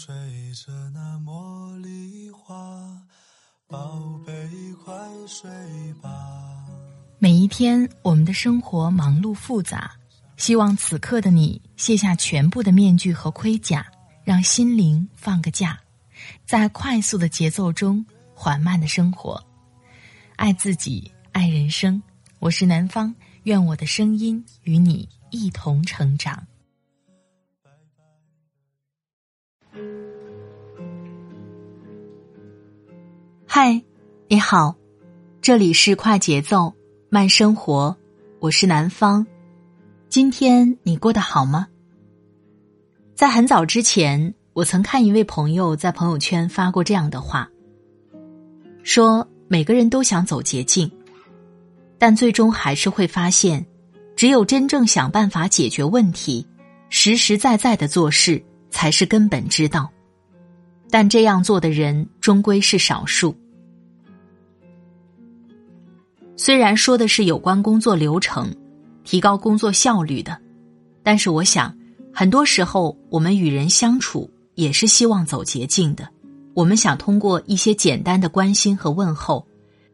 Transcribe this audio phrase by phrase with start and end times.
[0.00, 0.14] 吹
[0.54, 2.54] 着那茉莉花，
[3.66, 4.32] 宝贝
[4.84, 4.94] 快
[5.26, 5.50] 睡
[6.00, 6.08] 吧。
[7.18, 9.90] 每一天，我们的生活忙碌复杂，
[10.36, 13.84] 希望此刻的你卸下全部的面具和盔甲，
[14.22, 15.76] 让心灵放个假，
[16.46, 19.44] 在快速的节奏中缓慢的生活，
[20.36, 22.00] 爱自己，爱人生。
[22.38, 23.12] 我是南方，
[23.42, 26.46] 愿我的声音与你一同成长。
[33.50, 33.82] 嗨，
[34.28, 34.76] 你好，
[35.40, 36.74] 这里是快节奏
[37.08, 37.96] 慢生活，
[38.40, 39.26] 我是南方。
[40.10, 41.66] 今天你过得好吗？
[43.14, 47.48] 在很早之前，我曾看一位朋友在朋友圈发过这样的话，
[48.82, 50.92] 说每个人都想走捷径，
[51.98, 53.64] 但最终还是会发现，
[54.14, 56.46] 只有真正想办法解决问题，
[56.90, 59.90] 实实在在的做事，才是根本之道。
[60.90, 63.36] 但这样做的人终归是少数。
[66.36, 68.54] 虽然说的是有关工作流程、
[69.04, 70.40] 提高工作效率的，
[71.02, 71.76] 但是我想，
[72.14, 76.08] 很多时候我们与人相处也是希望走捷径的。
[76.54, 79.46] 我们想通过一些简单的关心和问候，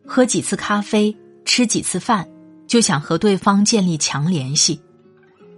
[0.06, 2.28] 喝几次咖啡、吃几次饭，
[2.66, 4.80] 就想和对方建立强联系，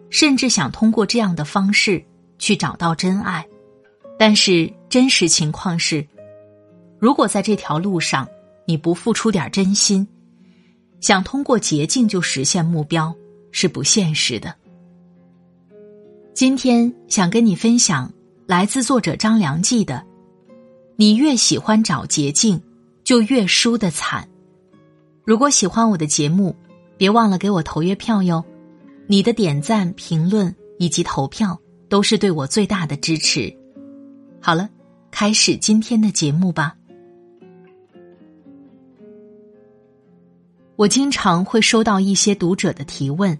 [0.08, 2.04] 甚至想通过这样的方式
[2.38, 3.46] 去找到真爱。
[4.18, 6.06] 但是真实情况是，
[6.98, 8.26] 如果在这条路上
[8.64, 10.06] 你不付出点真心，
[11.00, 13.14] 想通过捷径就实现目标
[13.52, 14.54] 是不现实的。
[16.32, 18.12] 今天想跟你分享
[18.46, 20.04] 来自作者张良记的
[20.96, 22.60] ：“你越喜欢找捷径，
[23.04, 24.28] 就越输得惨。”
[25.24, 26.54] 如果喜欢我的节目，
[26.96, 28.44] 别忘了给我投月票哟！
[29.06, 33.54] 你的点赞、评论以及投票都是对我最大的支持。
[34.46, 34.70] 好了，
[35.10, 36.76] 开始今天的节目吧。
[40.76, 43.36] 我经常会收到一些读者的提问，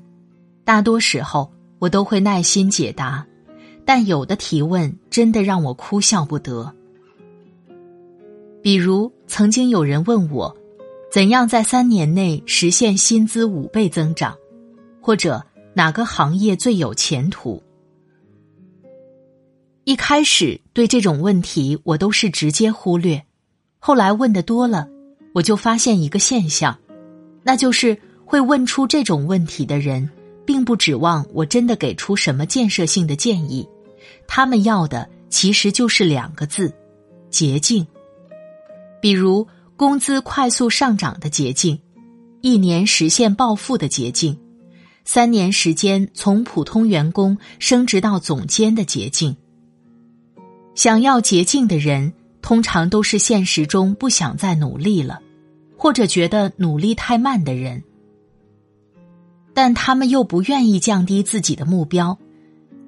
[0.65, 1.49] 大多时候
[1.79, 3.25] 我都会耐心解答，
[3.85, 6.75] 但有的提问真的让我哭笑不得。
[8.61, 10.57] 比如，曾经有人问我，
[11.13, 14.37] 怎样在三年内实现薪资五倍增长，
[15.01, 15.41] 或者
[15.73, 17.63] 哪个行业最有前途？
[19.85, 23.25] 一开始对这种问题我都是直接忽略，
[23.79, 24.87] 后来问的多了，
[25.33, 26.79] 我就发现一个现象。
[27.43, 30.11] 那就是会问出这种问题的人，
[30.45, 33.67] 并不指望我真的给出什么建设性的建议，
[34.29, 36.71] 他们要的其实就是两个字：
[37.31, 37.87] 捷径。
[39.01, 39.49] 比如
[39.79, 41.81] 工资快速上涨的捷径，
[42.43, 44.39] 一年实现暴富的捷径，
[45.07, 49.35] 三年时间从普通员工升职到总监的捷径。
[50.77, 55.21] 想要捷径的人，通常都是现实中不想再努力了。
[55.79, 57.85] 或者觉得努力太慢的人，
[59.53, 62.19] 但他们又不愿意降低自己的目标，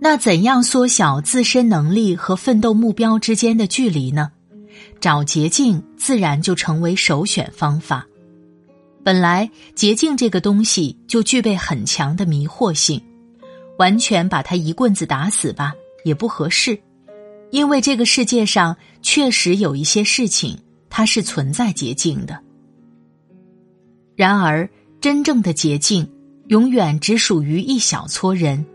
[0.00, 4.32] 那怎样缩小自身能力和奋斗目标之间的距离呢？
[5.00, 8.06] 找捷径自然就成为首选方法。
[9.04, 13.00] 本来捷径这个东西就具备很强的迷惑性，
[13.76, 16.80] 完全把它一棍子打死吧也不合适，
[17.50, 20.58] 因为这个世界上确实有一些事情
[20.90, 22.38] 它是存在捷径的。
[24.16, 24.68] 然而，
[25.00, 26.10] 真正的捷径
[26.48, 28.66] 永远只属于一小撮人，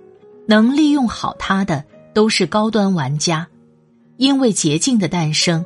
[0.47, 3.47] 能利用好它的都是高端玩家。
[4.17, 5.65] 因为捷径的诞生，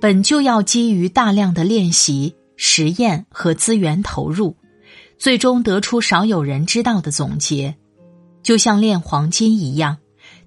[0.00, 4.56] 本就要基于大量的练习、实验和资源投入，
[5.18, 7.74] 最终得出少有人知道的总结。
[8.42, 9.98] 就像炼黄金一样，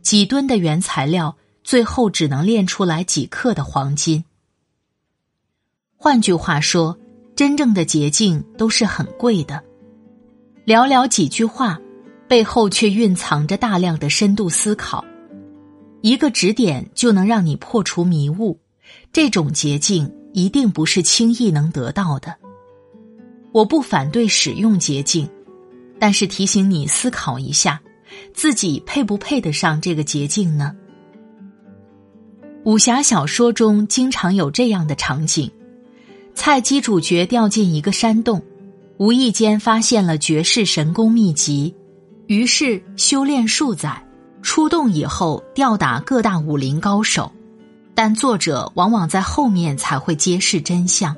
[0.01, 4.23] 几吨的原材料，最后只能炼出来几克的黄金。
[5.95, 6.97] 换句话说。
[7.33, 9.63] 真正的捷径都是很贵的，
[10.63, 11.79] 寥寥几句话，
[12.27, 15.03] 背后却蕴藏着大量的深度思考。
[16.01, 18.59] 一个指点就能让你破除迷雾，
[19.11, 22.35] 这种捷径一定不是轻易能得到的。
[23.53, 25.27] 我不反对使用捷径，
[25.97, 27.81] 但是提醒你思考一下，
[28.35, 30.75] 自己配不配得上这个捷径呢？
[32.63, 35.49] 武侠小说中经常有这样的场景。
[36.35, 38.41] 菜鸡主角掉进一个山洞，
[38.97, 41.73] 无意间发现了绝世神功秘籍，
[42.27, 44.05] 于是修炼数载，
[44.43, 47.31] 出洞以后吊打各大武林高手。
[47.95, 51.15] 但作者往往在后面才会揭示真相：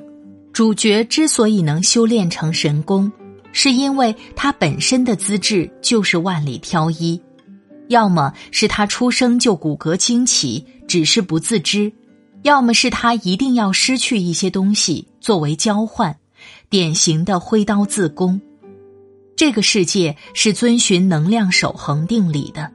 [0.52, 3.10] 主角之所以能修炼成神功，
[3.52, 7.20] 是因为他本身的资质就是万里挑一，
[7.88, 11.92] 要么是他出生就骨骼惊奇，只是不自知，
[12.44, 16.16] 要么是他一定要失去一些东西作为交换，
[16.70, 18.40] 典型的挥刀自宫。
[19.34, 22.70] 这个世界是遵循能量守恒定理的，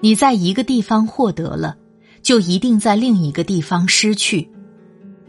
[0.00, 1.76] 你在一个地方获得了，
[2.20, 4.50] 就一定在另一个地方失去。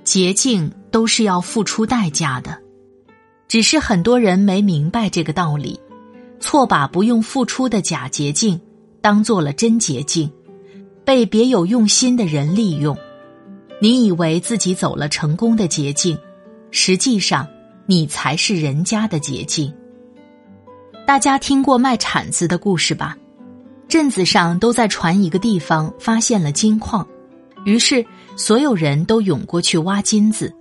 [0.03, 2.57] 捷径都是要付出代价的，
[3.47, 5.79] 只是很多人没明白这个道理，
[6.39, 8.59] 错把不用付出的假捷径
[9.01, 10.31] 当做了真捷径，
[11.05, 12.97] 被别有用心的人利用。
[13.81, 16.17] 你以为自己走了成功的捷径，
[16.71, 17.47] 实际上
[17.85, 19.73] 你才是人家的捷径。
[21.05, 23.17] 大家听过卖铲子的故事吧？
[23.89, 27.05] 镇子上都在传一个地方发现了金矿，
[27.65, 28.05] 于是
[28.37, 30.53] 所有人都涌过去挖金子。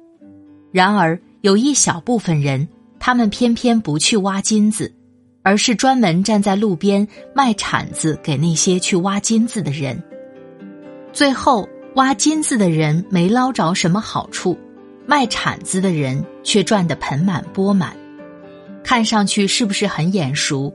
[0.72, 2.68] 然而有一小部分人，
[2.98, 4.92] 他们偏偏不去挖金子，
[5.42, 10.02] 而是专门站在路边卖铲子给那些去挖金子的人。
[11.12, 14.58] 最后挖金子的人没捞着什么好处，
[15.06, 17.94] 卖铲子的人却赚得盆满钵满。
[18.82, 20.74] 看上去是不是很眼熟？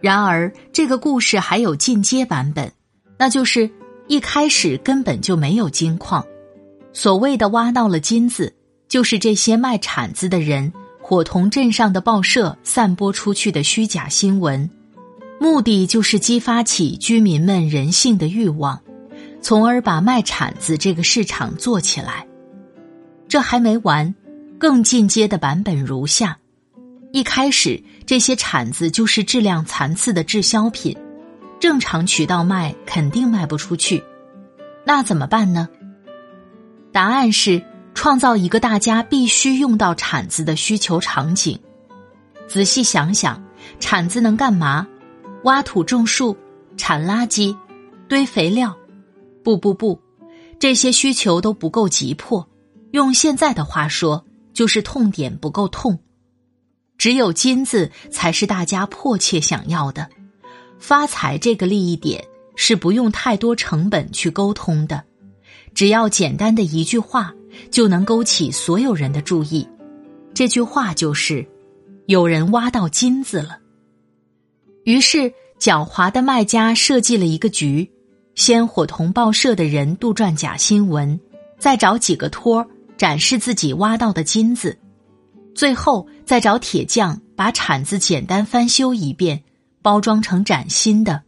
[0.00, 2.72] 然而，这个故事还有进阶版本，
[3.18, 3.70] 那就是
[4.08, 6.24] 一开始根本就没有金矿。
[6.92, 8.54] 所谓的挖到了金子，
[8.88, 14.70] 就是这些卖铲子的人伙同镇上的报社散播出去的虚假新闻，
[15.38, 18.80] 目的就是激发起居民们人性的欲望，
[19.46, 22.26] 从而把卖铲子这个市场做起来。
[23.28, 24.12] 这还没完，
[24.58, 26.36] 更进阶的版本如下。
[27.12, 30.98] 一开始，这些铲子就是质量残次的滞销品，
[31.60, 34.02] 正常渠道卖肯定卖不出去，
[34.84, 35.68] 那怎么办呢？
[36.90, 37.64] 答案是
[37.94, 41.56] 创造一个大家必须用到铲子的需求场景。
[42.48, 43.40] 仔细想想，
[43.78, 44.88] 铲子能干嘛？
[45.44, 46.36] 挖土种树、
[46.76, 47.56] 铲垃圾、
[48.08, 48.76] 堆肥料？
[49.46, 50.00] 不不不，
[50.58, 52.48] 这些需求都不够急迫。
[52.90, 56.00] 用现在的话说，就是痛点不够痛。
[56.98, 60.08] 只有金子才是大家迫切想要的，
[60.80, 62.24] 发财这个利益点
[62.56, 65.04] 是不用太多成本去沟通的，
[65.74, 67.32] 只要简单的一句话
[67.70, 69.68] 就能勾起所有人的注意。
[70.34, 71.46] 这句话就是
[72.06, 73.60] ：“有人挖到金子了。”
[74.82, 77.88] 于是，狡猾的卖家设计了一个局，
[78.36, 81.18] 先伙同报社的人杜撰假新闻，
[81.58, 82.64] 再找几个托
[82.98, 84.78] 展示自己挖到的金子。
[85.54, 89.42] 最后再找铁匠把铲子简单翻修一遍，
[89.80, 91.22] 包装成崭新的。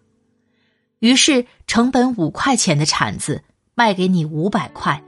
[0.98, 3.42] 于是成本五块钱的铲子
[3.74, 5.02] 卖给你五百块，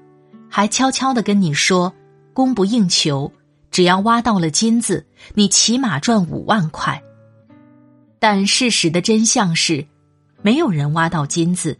[0.48, 1.92] 还悄悄的跟你说
[2.32, 3.30] 供不应求，
[3.70, 5.04] 只要挖到了金子，
[5.34, 7.02] 你起码赚五万块。
[8.18, 9.86] 但事实的真相是，
[10.40, 11.76] 没有人挖到金子，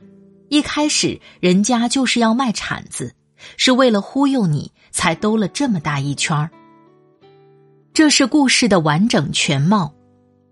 [0.51, 3.15] 一开始人家就是要卖铲子，
[3.57, 6.51] 是为了忽悠你才兜了这么大一圈儿。
[7.95, 9.95] 这是故事的完整全貌，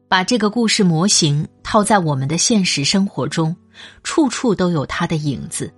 [0.06, 3.56] 把这个故事模型套在我们的现实生活中，
[4.04, 5.74] 处处都有它的影子。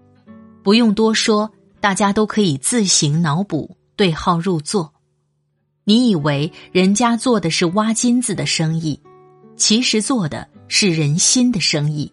[0.63, 1.51] 不用多说，
[1.81, 4.93] 大家都可以自行脑补，对号入座。
[5.85, 9.01] 你以为人家做的是挖金子的生意，
[9.57, 12.13] 其实做的是人心的生意。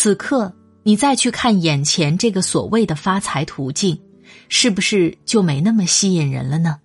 [0.00, 0.54] 此刻，
[0.84, 4.00] 你再去看眼前这个所谓的发财途径，
[4.48, 6.78] 是不是就没那么吸引人了呢？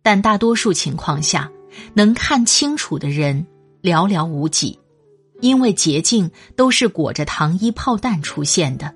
[0.00, 1.50] 但大多数情况下，
[1.92, 3.44] 能看清楚的人
[3.82, 4.78] 寥寥无几，
[5.40, 8.94] 因为捷径都是裹着糖衣炮弹出现的，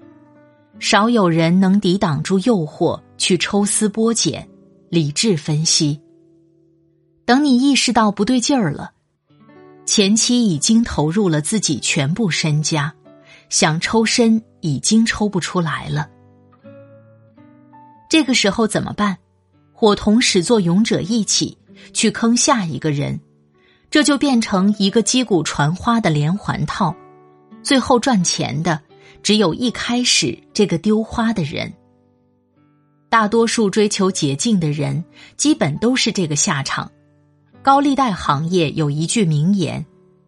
[0.78, 4.48] 少有人能抵挡住诱惑去抽丝剥茧、
[4.90, 6.00] 理智分析。
[7.24, 8.92] 等你意识到不对劲儿了，
[9.84, 12.94] 前期已经投入了自己全部身家，
[13.48, 16.08] 想抽身已经抽不出来了。
[18.08, 19.16] 这个时候怎么办？
[19.72, 21.56] 伙同始作俑者一起
[21.92, 23.20] 去坑下一个人，
[23.90, 26.94] 这就变成一个击鼓传花的连环套，
[27.62, 28.80] 最后赚钱的
[29.22, 31.72] 只有一开始这个丢花的人。
[33.08, 35.04] 大多数追求捷径的人，
[35.36, 36.90] 基本都是这个下场。
[37.62, 39.84] 高利贷行业有一句名言，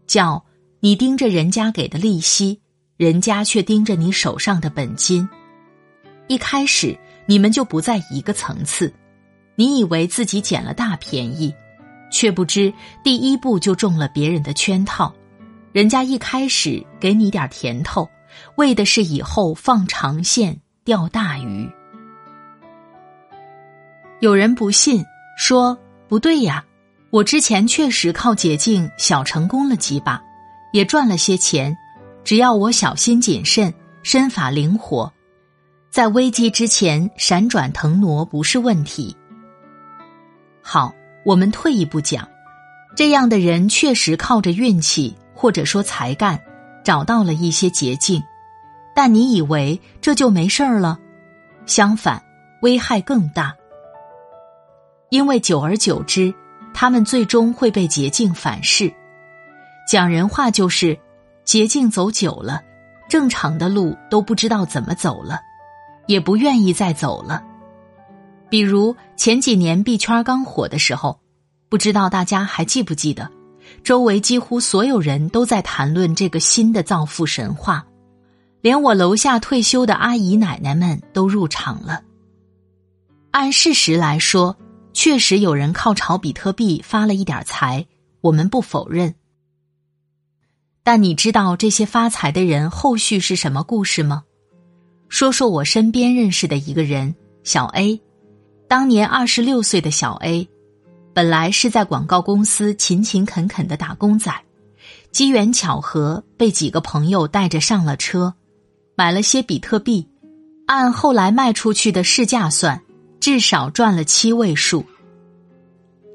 [0.07, 0.45] 叫
[0.81, 2.61] “你盯着人家给的利息，
[3.01, 5.27] 人家却盯着你手上的本金”。
[6.29, 8.93] 一开始你们就不在一个层次。
[9.55, 11.55] 你以为自己捡了大便宜，
[12.13, 12.71] 却不知
[13.03, 15.15] 第一步就中了别人的圈套。
[15.73, 18.07] 人家一开始给你点甜头，
[18.57, 21.71] 为的是以后放长线钓大鱼。
[24.21, 25.03] 有人不信，
[25.39, 26.63] 说不对呀，
[27.09, 30.23] 我之前确实靠捷径小成功了几把，
[30.75, 31.75] 也赚了些钱。
[32.25, 33.73] 只要我小心谨慎，
[34.03, 35.13] 身法灵活，
[35.91, 39.17] 在危机之前闪转腾挪不是问题。
[40.63, 42.29] 好，我们退一步讲，
[42.95, 46.41] 这样的人确实靠着运气或者说才干，
[46.85, 48.23] 找到了一些捷径，
[48.95, 50.99] 但你以为这就没事儿了？
[51.67, 52.23] 相反，
[52.63, 53.55] 危害更大，
[55.09, 56.33] 因为久而久之，
[56.73, 58.93] 他们最终会被捷径反噬。
[59.89, 60.97] 讲人话就是，
[61.51, 62.63] 捷径走久了，
[63.09, 65.41] 正常的路都不知道怎么走了，
[66.07, 67.43] 也不愿意再走了。
[68.49, 71.19] 比如前几年币圈刚火的时候，
[71.69, 73.29] 不知道大家还记不记得，
[73.83, 77.85] 周围几乎所有人都在谈论这个新的造富神话，
[78.61, 82.01] 连我楼下退休的阿姨奶奶们都入场了。
[83.33, 84.57] 按事实来说，
[84.93, 87.85] 确实有人靠炒比特币发了一点财，
[88.21, 89.13] 我们不否认。
[90.83, 94.25] 但你知道这些发财的人后续是什么故事吗？
[95.09, 98.01] 说说我身边认识的一个人小 A，
[98.69, 100.49] 当年二十六岁的小 A，
[101.13, 104.33] 本来是在广告公司勤勤恳恳的打工仔，
[105.11, 108.33] 机缘巧合被几个朋友带着上了车，
[108.97, 110.09] 买了些比特币，
[110.67, 112.81] 按后来卖出去的市价算，
[113.19, 114.85] 至少赚了七位数。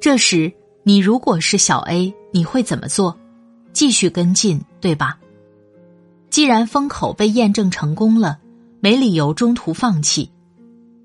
[0.02, 0.52] 这时
[0.84, 3.18] 你如果是小 A，你会怎么做？
[3.76, 5.20] 继续跟进，对吧？
[6.30, 8.40] 既然风口被验证成功了，
[8.80, 10.32] 没理由中途放弃。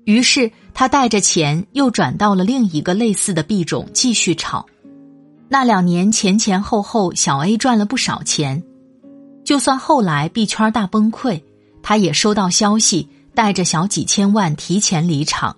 [0.05, 4.65] 于是他带着钱又转到了另一个类似的币种继续炒。
[5.49, 8.63] 那两年前前后后，小 A 赚了不少钱。
[9.43, 11.43] 就算后来币圈大崩溃，
[11.83, 15.57] 他也收到消息，带着小几千万提前离场，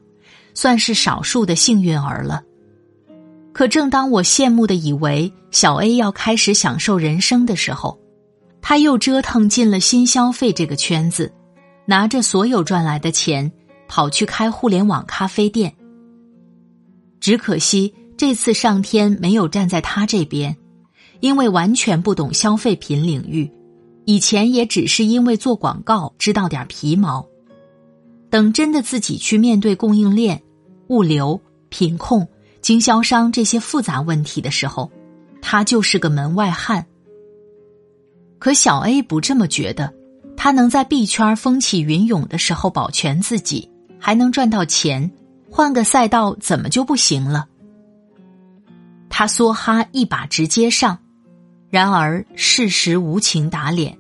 [0.55, 2.41] 算是少数的幸运儿了。
[3.53, 7.99] 可正当我羡慕的以为小 A 要开始享受人生的时候，
[8.61, 11.31] 他又折腾进了新消费这个圈子，
[11.85, 13.51] 拿着所有赚来的钱
[13.87, 15.71] 跑去开互联网咖啡店。
[17.19, 20.57] 只可惜这次上天没有站在他这边，
[21.19, 23.51] 因为完全不懂消费品领域，
[24.05, 27.23] 以前也只是因为做广告知道点皮毛，
[28.31, 30.41] 等真的自己去面对供应链、
[30.87, 32.27] 物流、品控。
[32.63, 34.89] 经销商这些复杂问题的时候，
[35.41, 36.85] 他就是个门外汉。
[38.39, 39.93] 可小 A 不这么觉得，
[40.37, 45.11] 他能在币圈风起云涌的时候保全自己，还能赚到钱，
[45.51, 47.49] 换个赛道怎么就不行了？
[49.09, 50.97] 他梭哈一把直接上，
[51.69, 53.97] 然而事实无情打脸，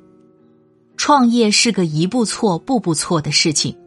[0.95, 3.77] 创业是个一步错步步错的事情。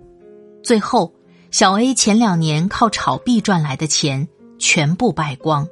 [0.62, 1.14] 最后，
[1.50, 4.28] 小 A 前两年靠炒币赚来的钱。
[4.58, 5.68] 全部败光，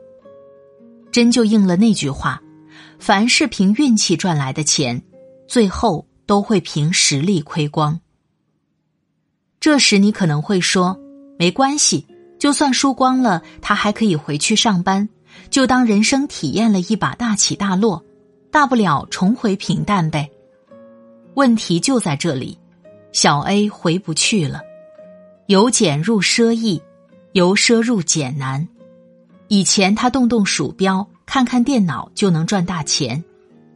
[1.10, 2.42] 真就应了那句话：
[2.98, 5.02] 凡是凭运气赚来的钱，
[5.46, 8.00] 最后都会凭实力亏光。
[9.60, 10.98] 这时你可能会说
[11.38, 12.06] ：“没关系，
[12.38, 15.08] 就算输光了，他还可以回去上班，
[15.48, 18.04] 就当人生体验了一把大起大落，
[18.50, 20.30] 大不了重回平淡呗。”
[21.34, 22.58] 问题就在这里，
[23.12, 24.60] 小 A 回不去了，
[25.46, 26.80] 由俭入奢易，
[27.32, 28.68] 由奢入俭难。
[29.54, 33.22] 以前他动动鼠标，看看电脑就能赚大钱，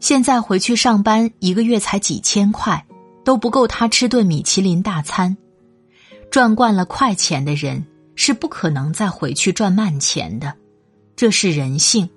[0.00, 2.84] 现在回去上班，一个月才几千块，
[3.24, 5.36] 都不够他吃顿米其林大餐。
[6.32, 10.52] 赚惯了快钱的人是不可能再回去赚慢钱的，
[11.14, 12.10] 这是人性。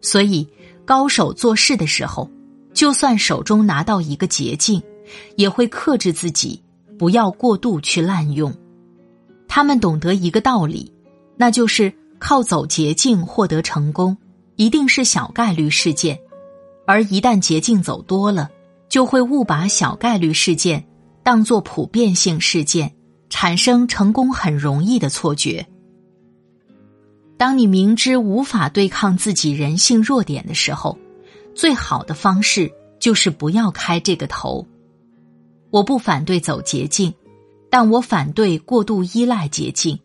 [0.00, 0.44] 所以，
[0.84, 2.28] 高手做事的时候，
[2.72, 4.82] 就算手中拿到一个捷径，
[5.36, 6.60] 也会克制自己，
[6.98, 8.52] 不要过度去滥用。
[9.46, 10.92] 他们懂得一个道理，
[11.36, 11.94] 那就是。
[12.26, 14.16] 靠走捷径获得成功，
[14.56, 16.18] 一定是小概率事件，
[16.86, 18.48] 而一旦捷径走多了，
[18.88, 20.82] 就会误把小概率事件
[21.22, 22.90] 当作普遍性事件，
[23.28, 25.66] 产生成功很容易的错觉。
[27.36, 30.98] 当你明知无法对抗自己人性弱点的时候，
[31.54, 34.66] 最好的方式就是不要开这个头。
[35.68, 37.12] 我不反对走捷径，
[37.68, 39.98] 但我反对过度依赖捷径。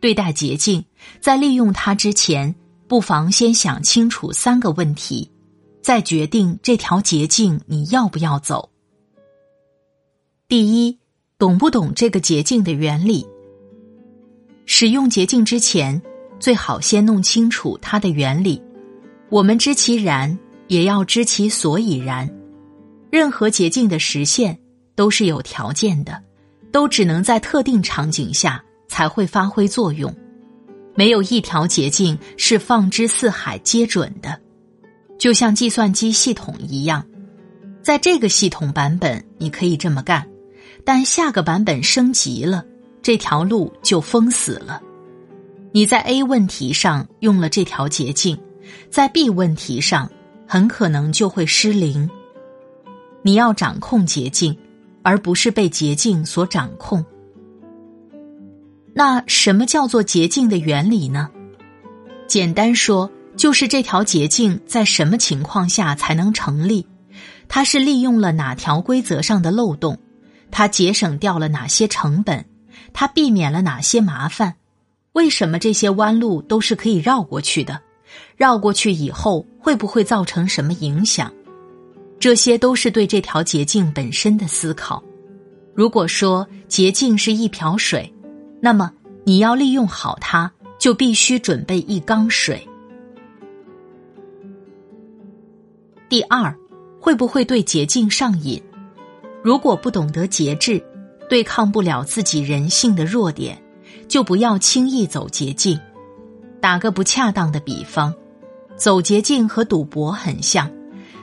[0.00, 0.84] 对待捷径，
[1.20, 2.54] 在利用它之前，
[2.86, 5.30] 不妨先想清楚三个问题，
[5.82, 8.70] 再决定这条捷径你要不要走。
[10.46, 10.98] 第一，
[11.38, 13.26] 懂不懂这个捷径的原理？
[14.66, 16.00] 使用捷径之前，
[16.38, 18.62] 最好先弄清楚它的原理。
[19.30, 20.38] 我们知其然，
[20.68, 22.28] 也要知其所以然。
[23.10, 24.58] 任何捷径的实现
[24.94, 26.22] 都是有条件的，
[26.70, 28.62] 都只能在特定场景下。
[28.88, 30.12] 才会发挥作用，
[30.94, 34.40] 没有一条捷径是放之四海皆准的，
[35.18, 37.06] 就像计算机系统一样，
[37.82, 40.28] 在这个系统版本你可以这么干，
[40.84, 42.64] 但下个版本升级了，
[43.02, 44.82] 这条路就封死了。
[45.70, 48.36] 你在 A 问题上用了这条捷径，
[48.90, 50.10] 在 B 问题上
[50.46, 52.08] 很可能就会失灵。
[53.22, 54.56] 你要掌控捷径，
[55.02, 57.04] 而不是被捷径所掌控。
[58.94, 61.30] 那什么叫做捷径的原理呢？
[62.26, 66.86] 简单说，就是这条捷径在什么情况下才能成立？
[67.48, 69.98] 它是利用了哪条规则上的漏洞？
[70.50, 72.44] 它节省掉了哪些成本？
[72.92, 74.54] 它避免了哪些麻烦？
[75.12, 77.80] 为什么这些弯路都是可以绕过去的？
[78.36, 81.32] 绕过去以后会不会造成什么影响？
[82.18, 85.02] 这些都是对这条捷径本身的思考。
[85.74, 88.12] 如果说捷径是一瓢水，
[88.60, 88.92] 那么
[89.24, 92.68] 你要利用好它，就必须准备一缸水。
[96.08, 96.54] 第二，
[97.00, 98.62] 会不会对捷径上瘾？
[99.42, 100.82] 如果不懂得节制，
[101.28, 103.60] 对抗不了自己人性的弱点。
[104.06, 105.78] 就不要轻易走捷径。
[106.62, 108.12] 打个不恰当的比方，
[108.74, 110.70] 走捷径和赌博很像，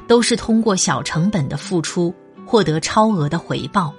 [0.07, 2.13] 都是通过小成本的付出
[2.45, 3.91] 获得超额的回报。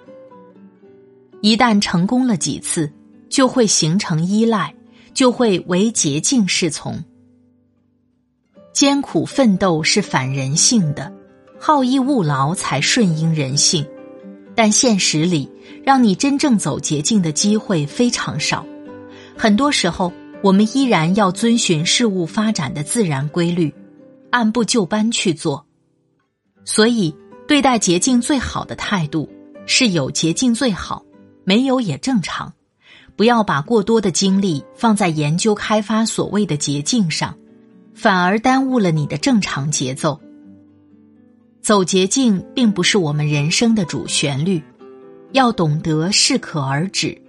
[1.40, 2.90] 一旦成功了几次，
[3.28, 4.74] 就会形成依赖，
[5.14, 7.02] 就会为捷径侍从。
[8.72, 11.12] 艰苦奋斗是反人性的，
[11.58, 13.86] 好逸恶劳才顺应人性。
[14.54, 15.50] 但现实里，
[15.84, 18.64] 让你真正走捷径的机会非常少。
[19.36, 23.74] 很多时候，我们依然要遵循事物发展的自然规律，
[24.30, 25.66] 按部就班去做。
[26.64, 27.14] 所以，
[27.46, 29.28] 对待捷径最好的态度
[29.66, 31.04] 是有捷径最好，
[31.44, 32.52] 没有也正常。
[33.16, 37.34] 不要把过多的精力放在研究开发所谓的捷径上，
[37.94, 40.20] 反而耽误了你的正常节奏。
[41.62, 44.62] 走捷径并不是我们人生的主旋律，
[45.32, 47.20] 要懂得适可而止。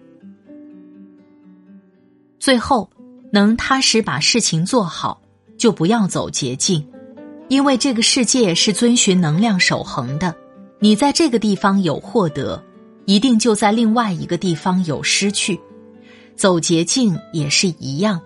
[2.38, 2.90] 最后，
[3.32, 5.22] 能踏实把事情做好，
[5.58, 6.86] 就不要走捷径，
[7.48, 10.36] 因为这个世界是遵循能量守恒的。
[10.80, 12.64] 你在这个地方有获得，
[13.06, 15.60] 一定就在另外一个地方有失去。
[16.38, 18.22] 走捷径也是一样，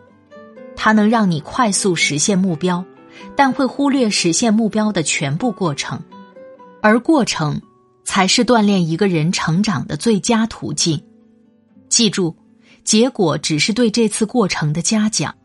[0.76, 2.86] 它能让你快速实现目标，
[3.36, 6.00] 但会忽略实现目标的全部过程，
[6.82, 7.60] 而过程
[8.04, 11.02] 才是锻炼一个人成长的最佳途径。
[11.90, 12.36] 记住。
[12.84, 15.36] 结果只是对这次过程的嘉奖，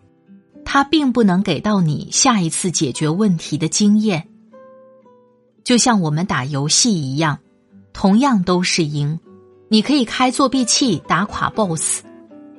[0.65, 4.27] 它并不能给到你下一次解决问题的经验。
[5.63, 7.39] 就像我们打游戏一样，
[7.93, 9.21] 同样都是赢。
[9.69, 12.06] 你可以开作弊器打垮 BOSS，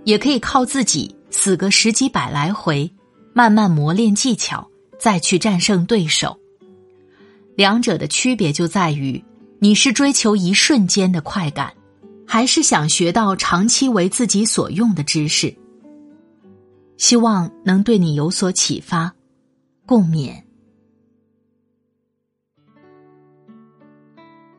[0.08, 2.90] 也可以靠自己死个十几百来回，
[3.34, 4.66] 慢慢磨练技巧，
[4.98, 6.40] 再去战胜对手。
[7.58, 9.22] 两者的区别就在于，
[9.60, 11.74] 你是追求一瞬间的快感。
[12.26, 15.54] 还是想学到长期为自己所用的知识，
[16.98, 19.14] 希望能对你有所启发、
[19.86, 20.42] 共勉。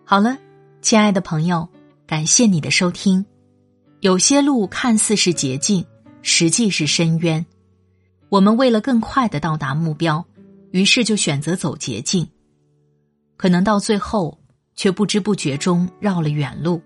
[0.04, 0.36] 好了，
[0.82, 1.66] 亲爱的朋友，
[2.06, 3.24] 感谢你的收听。
[4.00, 5.84] 有些路看似是捷径，
[6.22, 7.44] 实际是深渊。
[8.28, 10.24] 我们为了更快的到达目标，
[10.70, 12.28] 于是就选择走捷径，
[13.36, 14.38] 可能到最后
[14.76, 16.80] 却不知不觉中绕了远路。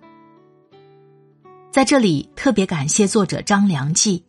[1.70, 4.25] 在这里特别感谢作者张良记，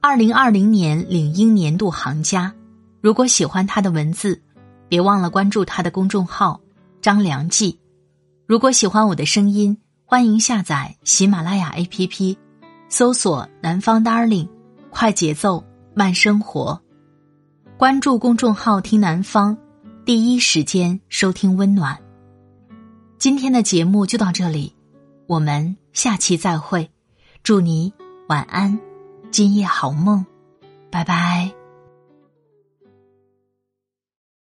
[0.00, 2.54] 二零二零年领英年度行家。
[3.02, 4.40] 如果喜欢他的文字，
[4.88, 6.60] 别忘了关注他的公众号
[7.02, 7.78] 张良记。
[8.46, 9.76] 如果喜欢我的声音，
[10.12, 12.36] 欢迎下载喜马拉雅 APP，
[12.90, 14.46] 搜索“南方 Darling”，
[14.90, 16.78] 快节奏慢生活。
[17.78, 19.56] 关注公众号听南方，
[20.04, 21.98] 第一时间收听温暖。
[23.16, 24.76] 今天的节目就到这里，
[25.26, 25.78] 我们。
[25.94, 26.90] 下期再会，
[27.42, 27.90] 祝你
[28.28, 28.78] 晚安，
[29.30, 30.26] 今夜好梦，
[30.90, 31.50] 拜拜。